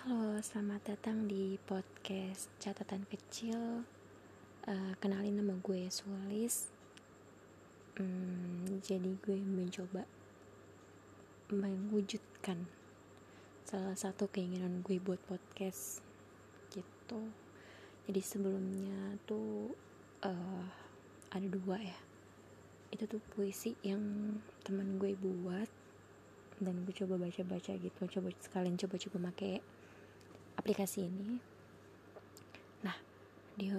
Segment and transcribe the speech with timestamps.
[0.00, 3.84] Halo, selamat datang di podcast catatan kecil.
[4.64, 6.72] Uh, kenalin nama gue Sulis.
[8.00, 10.08] Hmm, jadi gue mencoba
[11.52, 12.64] mewujudkan
[13.68, 16.00] salah satu keinginan gue buat podcast
[16.72, 17.20] gitu.
[18.08, 19.76] Jadi sebelumnya tuh
[20.24, 20.64] uh,
[21.28, 22.00] ada dua ya.
[22.88, 24.00] Itu tuh puisi yang
[24.64, 25.68] teman gue buat
[26.56, 29.60] dan gue coba baca-baca gitu coba sekalian coba-coba make
[30.60, 31.40] aplikasi ini.
[32.84, 32.96] Nah
[33.56, 33.72] di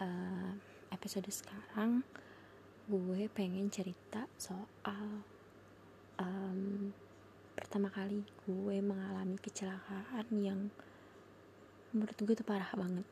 [0.00, 0.52] uh,
[0.88, 2.00] episode sekarang
[2.88, 5.20] gue pengen cerita soal
[6.16, 6.90] um,
[7.52, 10.72] pertama kali gue mengalami kecelakaan yang
[11.92, 13.04] menurut gue itu parah banget.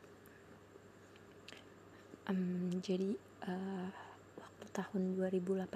[2.25, 3.13] Um, jadi
[3.45, 3.93] uh,
[4.41, 5.69] waktu tahun 2018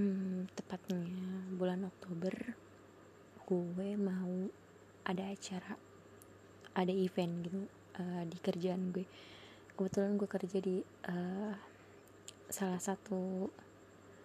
[0.00, 1.00] um, tepatnya
[1.54, 2.63] bulan Oktober
[3.44, 4.48] gue mau
[5.04, 5.76] ada acara
[6.74, 7.60] ada event gitu
[8.00, 9.06] uh, di kerjaan gue.
[9.74, 11.52] Kebetulan gue kerja di uh,
[12.48, 13.50] salah satu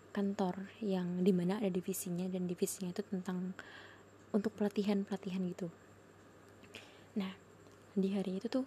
[0.10, 3.54] kantor yang di mana ada divisinya dan divisinya itu tentang
[4.34, 5.70] untuk pelatihan pelatihan gitu.
[7.18, 7.34] Nah
[7.94, 8.66] di hari itu tuh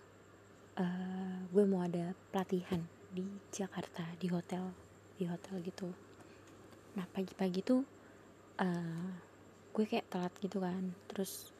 [0.78, 4.70] uh, gue mau ada pelatihan di Jakarta di hotel
[5.16, 5.88] di hotel gitu.
[6.98, 7.80] Nah pagi-pagi tuh
[8.60, 9.31] uh,
[9.72, 10.92] gue kayak telat gitu kan.
[11.08, 11.52] Terus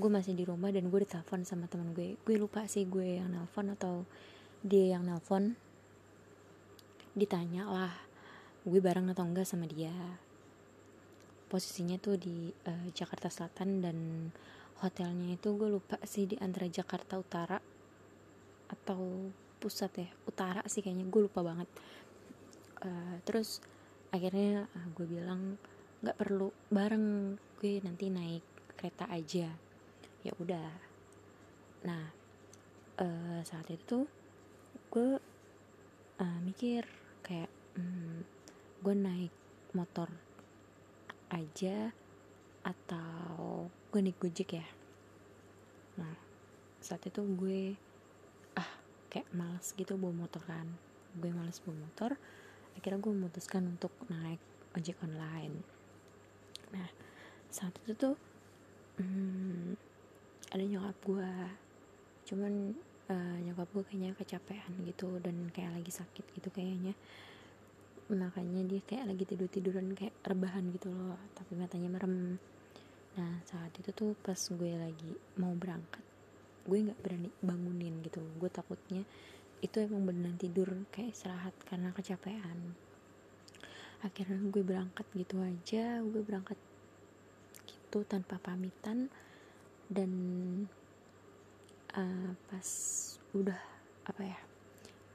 [0.00, 2.16] gue masih di rumah dan gue ditelepon sama teman gue.
[2.24, 4.08] Gue lupa sih gue yang nelpon atau
[4.64, 5.54] dia yang nelpon.
[7.12, 7.92] Ditanya lah
[8.64, 9.92] gue bareng atau enggak sama dia?
[11.50, 13.96] Posisinya tuh di uh, Jakarta Selatan dan
[14.80, 17.60] hotelnya itu gue lupa sih di antara Jakarta Utara
[18.70, 19.28] atau
[19.60, 21.68] pusat ya utara sih kayaknya gue lupa banget.
[22.80, 23.60] Uh, terus
[24.08, 25.60] akhirnya uh, gue bilang
[26.00, 29.52] nggak perlu bareng gue nanti naik kereta aja.
[30.24, 30.72] Ya udah.
[31.84, 32.08] Nah
[32.96, 34.08] uh, saat itu
[34.88, 35.20] gue
[36.16, 36.88] uh, mikir
[37.20, 38.24] kayak hmm,
[38.80, 39.34] gue naik
[39.76, 40.08] motor
[41.28, 41.92] aja
[42.64, 44.66] atau gue naik gojek ya?
[46.00, 46.16] Nah
[46.80, 47.76] saat itu gue
[48.56, 48.72] ah
[49.12, 50.64] kayak males gitu bawa motor kan.
[51.12, 52.16] Gue males bawa motor
[52.72, 54.40] akhirnya gue memutuskan untuk naik
[54.72, 55.79] ojek online
[56.70, 56.88] nah
[57.50, 58.14] saat itu tuh
[59.02, 59.74] hmm,
[60.50, 61.32] ada nyokap gue
[62.30, 62.74] cuman
[63.10, 66.94] uh, nyokap gue kayaknya kecapean gitu dan kayak lagi sakit gitu kayaknya.
[68.10, 72.38] Makanya dia kayak lagi tidur tiduran kayak rebahan gitu loh tapi matanya merem.
[73.18, 76.02] Nah saat itu tuh pas gue lagi mau berangkat
[76.66, 78.22] gue nggak berani bangunin gitu.
[78.38, 79.02] Gue takutnya
[79.60, 82.74] itu emang beneran tidur kayak istirahat karena kecapean
[84.00, 86.56] akhirnya gue berangkat gitu aja gue berangkat
[87.66, 89.12] gitu tanpa pamitan.
[89.90, 90.12] Dan
[91.98, 92.68] uh, pas
[93.34, 93.60] udah
[94.06, 94.40] apa ya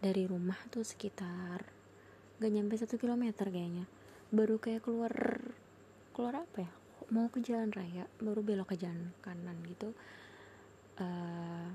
[0.04, 1.64] dari rumah tuh sekitar
[2.36, 3.88] gak nyampe satu kilometer kayaknya.
[4.30, 5.14] Baru kayak keluar
[6.16, 6.72] keluar apa ya
[7.14, 9.94] mau ke jalan raya baru belok ke jalan kanan gitu
[10.98, 11.70] uh,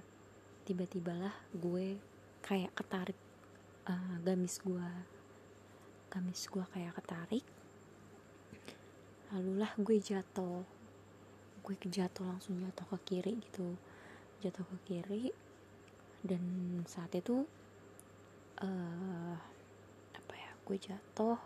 [0.67, 1.99] tiba-tibalah gue
[2.43, 3.19] kayak ketarik
[3.87, 4.89] uh, gamis gue
[6.11, 7.47] gamis gue kayak ketarik
[9.31, 10.67] lalulah gue jatuh.
[11.63, 13.79] Gue jatuh langsung jatuh ke kiri gitu.
[14.43, 15.25] Jatuh ke kiri
[16.21, 16.43] dan
[16.85, 17.47] saat itu
[18.59, 19.35] uh,
[20.13, 21.39] apa ya gue jatuh.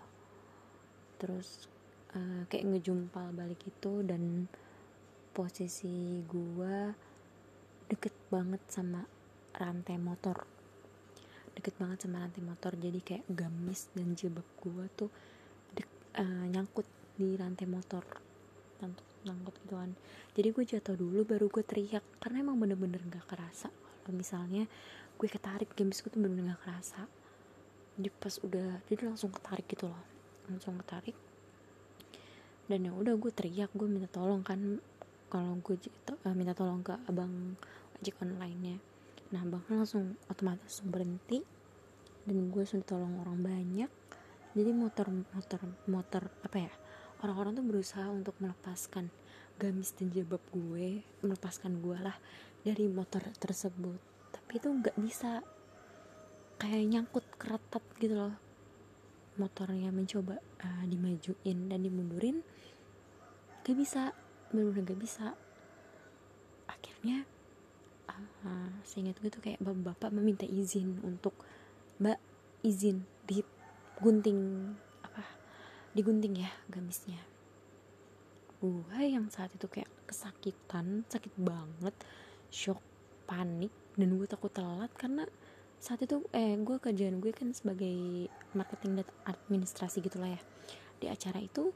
[1.20, 1.68] Terus
[2.16, 4.48] uh, kayak ngejumpal balik itu dan
[5.36, 6.76] posisi gue
[7.92, 9.04] deket banget sama
[9.52, 10.53] rantai motor
[11.54, 12.72] deket banget sama rantai motor.
[12.74, 15.10] Jadi kayak gamis dan jilbab gue tuh
[15.72, 15.88] dek,
[16.18, 18.02] uh, nyangkut di rantai motor.
[18.82, 19.90] Nyangkut nyangkut gitu kan.
[20.34, 22.04] Jadi gue jatuh dulu baru gue teriak.
[22.20, 23.70] Karena emang bener-bener gak kerasa.
[24.04, 24.66] Kalau misalnya
[25.14, 27.06] gue ketarik gamis gue tuh bener-bener gak kerasa.
[27.94, 30.02] Jadi pas udah jadi langsung ketarik gitu loh.
[30.50, 31.16] Langsung ketarik.
[32.66, 34.82] Dan ya udah gue teriak gue minta tolong kan.
[35.30, 37.58] Kalau gue uh, minta tolong ke abang
[37.98, 38.76] ojek online nya
[39.32, 41.40] nah bang langsung otomatis berhenti
[42.24, 43.90] dan gue sudah tolong orang banyak.
[44.54, 45.60] Jadi motor motor
[45.90, 46.72] motor apa ya
[47.24, 49.10] orang-orang tuh berusaha untuk melepaskan
[49.58, 52.16] gamis dan jilbab gue melepaskan gue lah
[52.64, 54.00] dari motor tersebut.
[54.32, 55.44] Tapi itu nggak bisa.
[56.54, 58.34] Kayak nyangkut keretat gitu loh.
[59.34, 62.38] Motornya mencoba uh, dimajuin dan dimundurin.
[63.66, 64.14] Gak bisa
[64.54, 65.26] benar-benar gak bisa.
[66.70, 67.26] Akhirnya
[68.46, 71.34] uh, seingat gue tuh kayak bapak-bapak meminta izin untuk
[71.98, 72.18] mbak
[72.64, 74.72] izin digunting
[75.04, 75.22] apa
[75.92, 77.20] digunting ya gamisnya.
[78.58, 81.94] Gue yang saat itu kayak kesakitan sakit banget
[82.48, 82.80] shock
[83.28, 85.28] panik dan gue takut telat karena
[85.78, 90.40] saat itu eh gue kerjaan gue kan sebagai marketing dan administrasi gitulah ya.
[90.96, 91.70] Di acara itu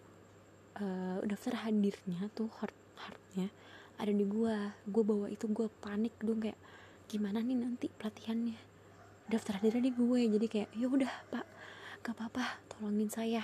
[0.81, 3.49] uh, daftar hadirnya tuh hard hardnya
[3.99, 4.57] ada di gue
[4.87, 6.59] gue bawa itu gue panik dong kayak
[7.11, 8.59] gimana nih nanti pelatihannya?
[9.29, 11.47] Daftar hadirnya di gue jadi kayak ya udah pak
[12.01, 13.43] gak apa-apa tolongin saya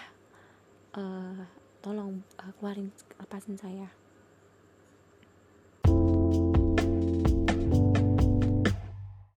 [0.97, 1.43] uh,
[1.83, 2.89] tolong uh, keluarin
[3.21, 3.91] lepasin saya